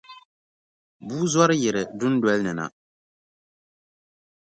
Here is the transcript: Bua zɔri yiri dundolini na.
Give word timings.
Bua 1.07 1.25
zɔri 1.33 1.55
yiri 1.61 1.81
dundolini 1.99 2.53
na. 2.57 2.65